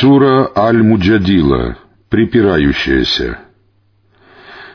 Сура 0.00 0.48
Аль-Муджадила, 0.54 1.76
припирающаяся. 2.08 3.40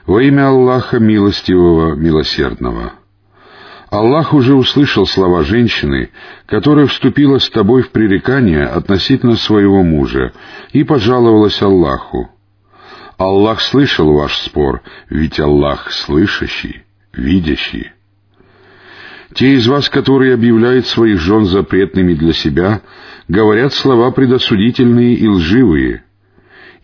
Во 0.06 0.22
имя 0.22 0.50
Аллаха 0.50 1.00
Милостивого, 1.00 1.96
Милосердного. 1.96 2.94
Аллах 3.90 4.34
уже 4.34 4.54
услышал 4.54 5.06
слова 5.06 5.44
женщины, 5.44 6.10
которая 6.46 6.88
вступила 6.88 7.38
с 7.38 7.50
тобой 7.50 7.84
в 7.84 7.92
пререкание 7.92 8.66
относительно 8.66 9.38
своего 9.38 9.82
мужа 9.82 10.34
и 10.74 10.84
пожаловалась 10.84 11.62
Аллаху. 11.62 12.30
Аллах 13.18 13.62
слышал 13.62 14.12
ваш 14.12 14.36
спор, 14.40 14.82
ведь 15.10 15.40
Аллах 15.40 15.90
слышащий, 15.94 16.84
видящий. 17.14 17.94
Те 19.34 19.56
из 19.56 19.68
вас, 19.68 19.90
которые 19.90 20.34
объявляют 20.34 20.86
своих 20.86 21.20
жен 21.20 21.46
запретными 21.46 22.14
для 22.14 22.34
себя, 22.34 22.82
говорят 23.28 23.74
слова 23.74 24.12
предосудительные 24.12 25.16
и 25.16 25.28
лживые. 25.28 26.04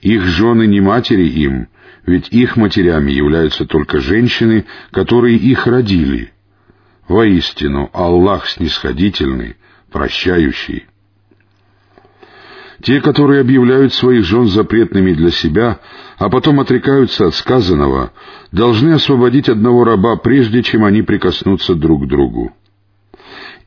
Их 0.02 0.24
жены 0.24 0.66
не 0.66 0.82
матери 0.82 1.28
им, 1.28 1.68
ведь 2.06 2.30
их 2.30 2.56
матерями 2.56 3.12
являются 3.12 3.66
только 3.66 4.00
женщины, 4.00 4.66
которые 4.92 5.38
их 5.38 5.68
родили. 5.68 6.34
Воистину, 7.08 7.90
Аллах 7.94 8.48
снисходительный, 8.48 9.56
прощающий. 9.92 10.88
Те, 12.82 13.02
которые 13.02 13.42
объявляют 13.42 13.94
своих 13.94 14.24
жен 14.24 14.48
запретными 14.48 15.14
для 15.14 15.32
себя, 15.32 15.80
а 16.18 16.30
потом 16.30 16.60
отрекаются 16.60 17.28
от 17.28 17.36
сказанного, 17.36 18.14
должны 18.52 18.94
освободить 18.94 19.50
одного 19.50 19.84
раба, 19.84 20.16
прежде 20.16 20.64
чем 20.64 20.86
они 20.86 21.02
прикоснутся 21.02 21.76
друг 21.76 22.06
к 22.06 22.08
другу. 22.08 22.54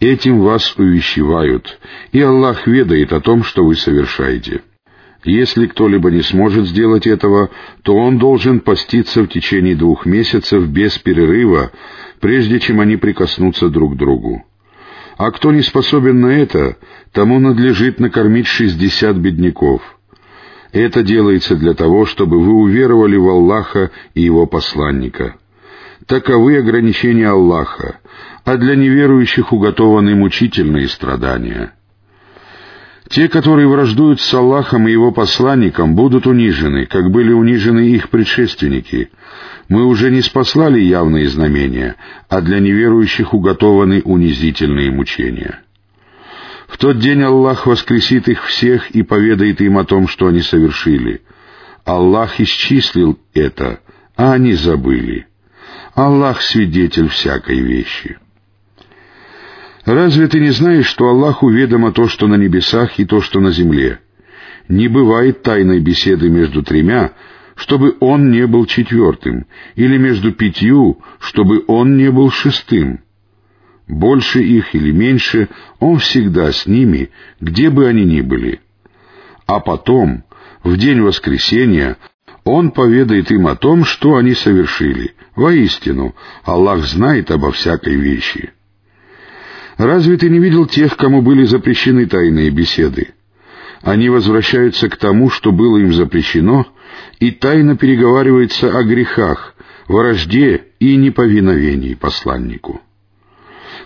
Этим 0.00 0.40
вас 0.40 0.74
увещевают, 0.78 1.78
и 2.10 2.20
Аллах 2.20 2.66
ведает 2.66 3.12
о 3.12 3.20
том, 3.20 3.44
что 3.44 3.64
вы 3.64 3.74
совершаете. 3.74 4.62
Если 5.24 5.66
кто-либо 5.66 6.10
не 6.10 6.22
сможет 6.22 6.66
сделать 6.66 7.06
этого, 7.06 7.50
то 7.82 7.94
он 7.94 8.18
должен 8.18 8.60
поститься 8.60 9.22
в 9.22 9.28
течение 9.28 9.76
двух 9.76 10.06
месяцев 10.06 10.66
без 10.66 10.98
перерыва, 10.98 11.70
прежде 12.18 12.58
чем 12.58 12.80
они 12.80 12.96
прикоснутся 12.96 13.68
друг 13.68 13.94
к 13.94 13.96
другу. 13.96 14.42
А 15.16 15.30
кто 15.30 15.52
не 15.52 15.62
способен 15.62 16.20
на 16.20 16.28
это, 16.28 16.76
тому 17.12 17.38
надлежит 17.38 18.00
накормить 18.00 18.46
шестьдесят 18.46 19.16
бедняков. 19.16 19.82
Это 20.72 21.02
делается 21.02 21.54
для 21.54 21.74
того, 21.74 22.06
чтобы 22.06 22.40
вы 22.40 22.52
уверовали 22.54 23.16
в 23.16 23.28
Аллаха 23.28 23.90
и 24.14 24.22
Его 24.22 24.46
посланника. 24.46 25.36
Таковы 26.06 26.56
ограничения 26.56 27.28
Аллаха, 27.28 27.98
а 28.44 28.56
для 28.56 28.74
неверующих 28.74 29.52
уготованы 29.52 30.14
мучительные 30.14 30.88
страдания. 30.88 31.74
Те, 33.10 33.28
которые 33.28 33.68
враждуют 33.68 34.20
с 34.22 34.34
Аллахом 34.34 34.88
и 34.88 34.92
Его 34.92 35.12
посланником, 35.12 35.94
будут 35.94 36.26
унижены, 36.26 36.86
как 36.86 37.10
были 37.10 37.32
унижены 37.32 37.90
их 37.90 38.08
предшественники. 38.08 39.10
Мы 39.72 39.86
уже 39.86 40.10
не 40.10 40.20
спаслали 40.20 40.80
явные 40.80 41.30
знамения, 41.30 41.96
а 42.28 42.42
для 42.42 42.60
неверующих 42.60 43.32
уготованы 43.32 44.02
унизительные 44.04 44.90
мучения. 44.90 45.62
В 46.68 46.76
тот 46.76 46.98
день 46.98 47.22
Аллах 47.22 47.64
воскресит 47.64 48.28
их 48.28 48.44
всех 48.44 48.90
и 48.90 49.02
поведает 49.02 49.62
им 49.62 49.78
о 49.78 49.86
том, 49.86 50.08
что 50.08 50.26
они 50.26 50.42
совершили. 50.42 51.22
Аллах 51.86 52.38
исчислил 52.38 53.18
это, 53.32 53.80
а 54.14 54.34
они 54.34 54.52
забыли. 54.52 55.26
Аллах 55.94 56.42
свидетель 56.42 57.08
всякой 57.08 57.60
вещи. 57.60 58.18
Разве 59.86 60.28
ты 60.28 60.40
не 60.40 60.50
знаешь, 60.50 60.86
что 60.86 61.08
Аллаху 61.08 61.48
ведомо 61.48 61.92
то, 61.92 62.08
что 62.08 62.26
на 62.26 62.34
небесах, 62.34 62.98
и 62.98 63.06
то, 63.06 63.22
что 63.22 63.40
на 63.40 63.52
земле? 63.52 64.00
Не 64.68 64.88
бывает 64.88 65.42
тайной 65.42 65.80
беседы 65.80 66.28
между 66.28 66.62
тремя, 66.62 67.12
чтобы 67.54 67.96
он 68.00 68.30
не 68.30 68.46
был 68.46 68.66
четвертым, 68.66 69.46
или 69.74 69.96
между 69.98 70.32
пятью, 70.32 71.00
чтобы 71.18 71.64
он 71.66 71.96
не 71.96 72.10
был 72.10 72.30
шестым. 72.30 73.00
Больше 73.88 74.42
их 74.42 74.74
или 74.74 74.92
меньше, 74.92 75.48
он 75.78 75.98
всегда 75.98 76.52
с 76.52 76.66
ними, 76.66 77.10
где 77.40 77.68
бы 77.68 77.86
они 77.86 78.04
ни 78.04 78.20
были. 78.20 78.60
А 79.46 79.60
потом, 79.60 80.24
в 80.62 80.76
день 80.76 81.00
воскресения, 81.00 81.96
он 82.44 82.70
поведает 82.70 83.30
им 83.30 83.46
о 83.46 83.56
том, 83.56 83.84
что 83.84 84.16
они 84.16 84.34
совершили. 84.34 85.14
Воистину, 85.36 86.14
Аллах 86.44 86.84
знает 86.84 87.30
обо 87.30 87.52
всякой 87.52 87.96
вещи. 87.96 88.52
Разве 89.78 90.16
ты 90.16 90.28
не 90.28 90.38
видел 90.38 90.66
тех, 90.66 90.96
кому 90.96 91.22
были 91.22 91.44
запрещены 91.44 92.06
тайные 92.06 92.50
беседы? 92.50 93.14
Они 93.82 94.08
возвращаются 94.08 94.88
к 94.88 94.96
тому, 94.96 95.28
что 95.28 95.50
было 95.50 95.78
им 95.78 95.92
запрещено, 95.92 96.66
и 97.20 97.30
тайно 97.30 97.76
переговариваются 97.76 98.76
о 98.76 98.82
грехах, 98.82 99.54
вражде 99.88 100.66
и 100.78 100.96
неповиновении 100.96 101.94
посланнику. 101.94 102.80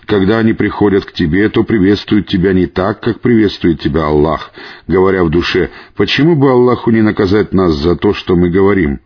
Когда 0.05 0.39
они 0.39 0.53
приходят 0.53 1.05
к 1.05 1.11
тебе, 1.11 1.49
то 1.49 1.63
приветствуют 1.63 2.27
тебя 2.27 2.53
не 2.53 2.67
так, 2.67 3.01
как 3.01 3.19
приветствует 3.19 3.81
тебя 3.81 4.05
Аллах, 4.05 4.51
говоря 4.87 5.23
в 5.23 5.29
душе, 5.29 5.69
почему 5.95 6.35
бы 6.35 6.49
Аллаху 6.49 6.91
не 6.91 7.01
наказать 7.01 7.53
нас 7.53 7.73
за 7.73 7.95
то, 7.95 8.13
что 8.13 8.35
мы 8.35 8.49
говорим? 8.49 9.01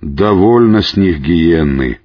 Довольно 0.00 0.82
с 0.82 0.96
них 0.96 1.20
гиенны, 1.20 1.98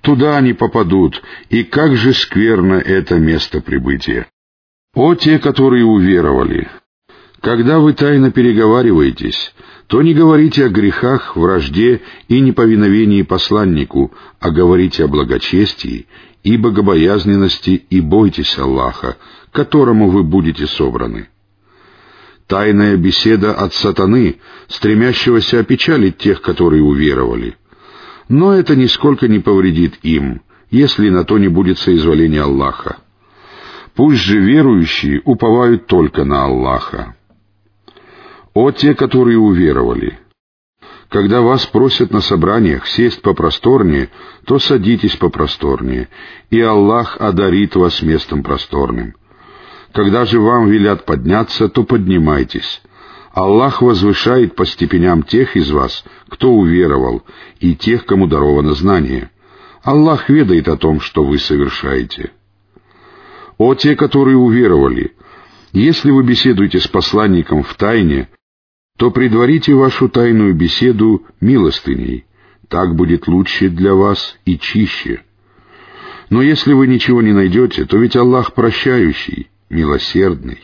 Туда 0.00 0.36
они 0.36 0.52
попадут, 0.52 1.22
и 1.50 1.64
как 1.64 1.94
же 1.96 2.12
скверно 2.12 2.74
это 2.74 3.18
место 3.18 3.60
прибытия. 3.60 4.26
О 4.94 5.14
те, 5.14 5.38
которые 5.38 5.84
уверовали! 5.84 6.68
Когда 7.40 7.78
вы 7.78 7.92
тайно 7.92 8.30
переговариваетесь, 8.30 9.54
то 9.86 10.02
не 10.02 10.12
говорите 10.12 10.64
о 10.64 10.68
грехах, 10.68 11.36
вражде 11.36 12.02
и 12.28 12.40
неповиновении 12.40 13.22
посланнику, 13.22 14.12
а 14.40 14.50
говорите 14.50 15.04
о 15.04 15.08
благочестии 15.08 16.06
и 16.42 16.56
богобоязненности 16.56 17.84
и 17.88 18.00
бойтесь 18.00 18.58
Аллаха, 18.58 19.16
которому 19.52 20.10
вы 20.10 20.24
будете 20.24 20.66
собраны. 20.66 21.28
Тайная 22.46 22.96
беседа 22.96 23.54
от 23.54 23.74
сатаны, 23.74 24.40
стремящегося 24.68 25.60
опечалить 25.60 26.18
тех, 26.18 26.40
которые 26.42 26.82
уверовали— 26.82 27.56
но 28.28 28.52
это 28.52 28.76
нисколько 28.76 29.26
не 29.26 29.38
повредит 29.38 29.98
им, 30.02 30.42
если 30.70 31.08
на 31.08 31.24
то 31.24 31.38
не 31.38 31.48
будет 31.48 31.78
соизволения 31.78 32.42
Аллаха. 32.42 32.98
Пусть 33.94 34.22
же 34.22 34.38
верующие 34.38 35.22
уповают 35.24 35.86
только 35.86 36.24
на 36.24 36.44
Аллаха. 36.44 37.16
О 38.60 38.72
те, 38.72 38.96
которые 38.96 39.38
уверовали! 39.38 40.18
Когда 41.10 41.42
вас 41.42 41.64
просят 41.66 42.10
на 42.10 42.20
собраниях 42.20 42.88
сесть 42.88 43.22
попросторнее, 43.22 44.10
то 44.46 44.58
садитесь 44.58 45.14
попросторнее, 45.14 46.08
и 46.50 46.60
Аллах 46.60 47.18
одарит 47.20 47.76
вас 47.76 48.02
местом 48.02 48.42
просторным. 48.42 49.14
Когда 49.92 50.24
же 50.24 50.40
вам 50.40 50.68
велят 50.68 51.04
подняться, 51.04 51.68
то 51.68 51.84
поднимайтесь, 51.84 52.82
Аллах 53.32 53.80
возвышает 53.80 54.56
по 54.56 54.66
степеням 54.66 55.22
тех 55.22 55.54
из 55.54 55.70
вас, 55.70 56.02
кто 56.28 56.50
уверовал, 56.50 57.22
и 57.60 57.76
тех, 57.76 58.06
кому 58.06 58.26
даровано 58.26 58.74
знание. 58.74 59.30
Аллах 59.84 60.28
ведает 60.28 60.66
о 60.66 60.76
том, 60.76 60.98
что 60.98 61.22
вы 61.22 61.38
совершаете. 61.38 62.32
О 63.56 63.76
те, 63.76 63.94
которые 63.94 64.36
уверовали, 64.36 65.14
если 65.72 66.10
вы 66.10 66.24
беседуете 66.24 66.80
с 66.80 66.88
посланником 66.88 67.62
в 67.62 67.72
тайне, 67.74 68.28
то 68.98 69.12
предварите 69.12 69.74
вашу 69.74 70.08
тайную 70.08 70.54
беседу 70.54 71.24
милостыней. 71.40 72.26
Так 72.68 72.96
будет 72.96 73.28
лучше 73.28 73.70
для 73.70 73.94
вас 73.94 74.36
и 74.44 74.58
чище. 74.58 75.22
Но 76.30 76.42
если 76.42 76.72
вы 76.72 76.88
ничего 76.88 77.22
не 77.22 77.32
найдете, 77.32 77.84
то 77.84 77.96
ведь 77.96 78.16
Аллах 78.16 78.54
прощающий, 78.54 79.50
милосердный. 79.70 80.58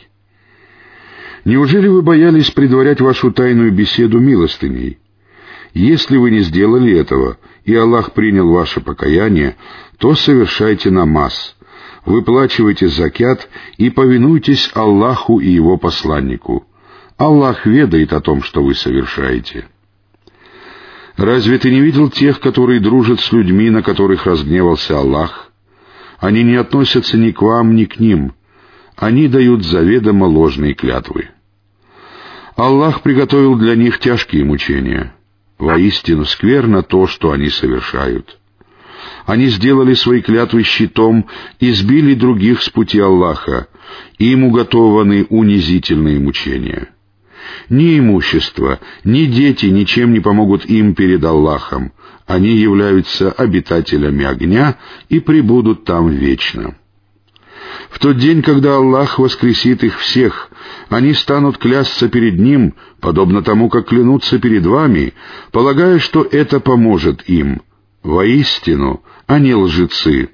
Неужели 1.44 1.86
вы 1.86 2.02
боялись 2.02 2.50
предварять 2.50 3.00
вашу 3.00 3.30
тайную 3.30 3.72
беседу 3.72 4.18
милостыней? 4.18 4.98
Если 5.72 6.16
вы 6.16 6.32
не 6.32 6.40
сделали 6.40 6.92
этого, 6.92 7.38
и 7.64 7.72
Аллах 7.74 8.14
принял 8.14 8.50
ваше 8.50 8.80
покаяние, 8.80 9.56
то 9.98 10.16
совершайте 10.16 10.90
намаз, 10.90 11.56
выплачивайте 12.04 12.88
закят 12.88 13.48
и 13.76 13.90
повинуйтесь 13.90 14.72
Аллаху 14.74 15.38
и 15.38 15.50
Его 15.50 15.76
посланнику. 15.76 16.66
Аллах 17.16 17.64
ведает 17.64 18.12
о 18.12 18.20
том, 18.20 18.42
что 18.42 18.62
вы 18.62 18.74
совершаете. 18.74 19.68
Разве 21.16 21.58
ты 21.58 21.70
не 21.70 21.80
видел 21.80 22.10
тех, 22.10 22.40
которые 22.40 22.80
дружат 22.80 23.20
с 23.20 23.30
людьми, 23.30 23.70
на 23.70 23.82
которых 23.82 24.26
разгневался 24.26 24.98
Аллах? 24.98 25.52
Они 26.18 26.42
не 26.42 26.56
относятся 26.56 27.16
ни 27.16 27.30
к 27.30 27.40
вам, 27.40 27.76
ни 27.76 27.84
к 27.84 28.00
ним. 28.00 28.34
Они 28.96 29.28
дают 29.28 29.64
заведомо 29.64 30.24
ложные 30.24 30.74
клятвы. 30.74 31.28
Аллах 32.56 33.02
приготовил 33.02 33.56
для 33.56 33.76
них 33.76 34.00
тяжкие 34.00 34.44
мучения. 34.44 35.14
Воистину 35.58 36.24
скверно 36.24 36.82
то, 36.82 37.06
что 37.06 37.30
они 37.30 37.48
совершают. 37.48 38.38
Они 39.26 39.46
сделали 39.46 39.94
свои 39.94 40.20
клятвы 40.20 40.62
щитом 40.62 41.26
и 41.60 41.70
сбили 41.72 42.14
других 42.14 42.62
с 42.62 42.70
пути 42.70 42.98
Аллаха, 42.98 43.68
им 44.18 44.44
уготованы 44.44 45.26
унизительные 45.28 46.18
мучения. 46.18 46.93
Ни 47.68 47.98
имущество, 47.98 48.80
ни 49.04 49.24
дети 49.24 49.66
ничем 49.66 50.12
не 50.12 50.20
помогут 50.20 50.66
им 50.66 50.94
перед 50.94 51.24
Аллахом. 51.24 51.92
Они 52.26 52.56
являются 52.56 53.30
обитателями 53.30 54.24
огня 54.24 54.78
и 55.08 55.20
пребудут 55.20 55.84
там 55.84 56.08
вечно. 56.08 56.76
В 57.90 57.98
тот 57.98 58.18
день, 58.18 58.42
когда 58.42 58.76
Аллах 58.76 59.18
воскресит 59.18 59.84
их 59.84 59.98
всех, 59.98 60.50
они 60.88 61.14
станут 61.14 61.58
клясться 61.58 62.08
перед 62.08 62.38
Ним, 62.38 62.74
подобно 63.00 63.42
тому, 63.42 63.68
как 63.68 63.88
клянутся 63.88 64.38
перед 64.38 64.64
вами, 64.66 65.14
полагая, 65.52 65.98
что 65.98 66.22
это 66.22 66.60
поможет 66.60 67.28
им. 67.28 67.62
Воистину, 68.02 69.02
они 69.26 69.54
лжецы. 69.54 70.30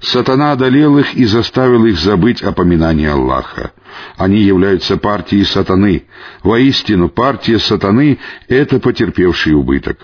Сатана 0.00 0.52
одолел 0.52 0.98
их 0.98 1.14
и 1.14 1.24
заставил 1.24 1.84
их 1.86 1.98
забыть 1.98 2.42
о 2.42 2.52
поминании 2.52 3.08
Аллаха. 3.08 3.72
Они 4.16 4.40
являются 4.40 4.96
партией 4.96 5.44
сатаны. 5.44 6.04
Воистину, 6.42 7.08
партия 7.08 7.58
сатаны— 7.58 8.18
это 8.48 8.78
потерпевший 8.78 9.54
убыток. 9.54 9.98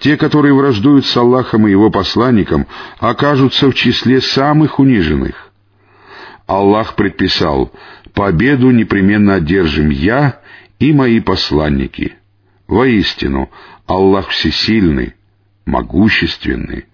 Те, 0.00 0.16
которые 0.16 0.54
враждуют 0.54 1.06
с 1.06 1.16
Аллахом 1.16 1.66
и 1.66 1.70
Его 1.70 1.90
посланником, 1.90 2.66
окажутся 2.98 3.68
в 3.70 3.74
числе 3.74 4.20
самых 4.20 4.78
униженных. 4.78 5.52
Аллах 6.46 6.94
предписал, 6.94 7.72
победу 8.14 8.70
непременно 8.70 9.34
одержим 9.34 9.90
я 9.90 10.40
и 10.78 10.92
мои 10.92 11.20
посланники. 11.20 12.14
Воистину, 12.66 13.50
Аллах 13.86 14.28
всесильный, 14.28 15.14
могущественный. 15.66 16.86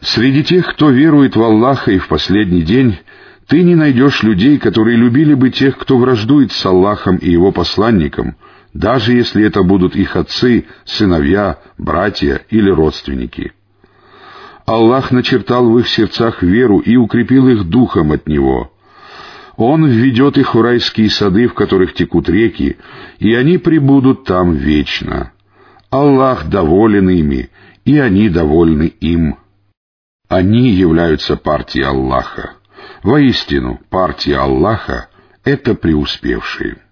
Среди 0.00 0.44
тех, 0.44 0.66
кто 0.66 0.90
верует 0.90 1.36
в 1.36 1.42
Аллаха 1.42 1.90
и 1.90 1.98
в 1.98 2.08
последний 2.08 2.62
день, 2.62 2.98
ты 3.46 3.62
не 3.62 3.74
найдешь 3.74 4.22
людей, 4.22 4.58
которые 4.58 4.96
любили 4.96 5.34
бы 5.34 5.50
тех, 5.50 5.76
кто 5.78 5.98
враждует 5.98 6.52
с 6.52 6.66
Аллахом 6.66 7.16
и 7.16 7.30
Его 7.30 7.52
посланником— 7.52 8.36
даже 8.74 9.12
если 9.12 9.44
это 9.44 9.62
будут 9.62 9.96
их 9.96 10.16
отцы, 10.16 10.66
сыновья, 10.84 11.58
братья 11.78 12.42
или 12.50 12.70
родственники. 12.70 13.52
Аллах 14.66 15.10
начертал 15.10 15.70
в 15.70 15.78
их 15.78 15.88
сердцах 15.88 16.42
веру 16.42 16.78
и 16.78 16.96
укрепил 16.96 17.48
их 17.48 17.64
духом 17.64 18.12
от 18.12 18.28
Него. 18.28 18.70
Он 19.56 19.86
введет 19.86 20.38
их 20.38 20.54
в 20.54 20.60
райские 20.60 21.10
сады, 21.10 21.48
в 21.48 21.54
которых 21.54 21.94
текут 21.94 22.28
реки, 22.28 22.76
и 23.18 23.34
они 23.34 23.58
пребудут 23.58 24.24
там 24.24 24.52
вечно. 24.54 25.32
Аллах 25.90 26.48
доволен 26.48 27.08
ими, 27.08 27.48
и 27.84 27.98
они 27.98 28.28
довольны 28.28 28.92
им. 29.00 29.36
Они 30.28 30.70
являются 30.70 31.36
партией 31.36 31.86
Аллаха. 31.86 32.56
Воистину, 33.02 33.80
партия 33.88 34.36
Аллаха— 34.36 35.08
это 35.44 35.74
преуспевшие. 35.74 36.82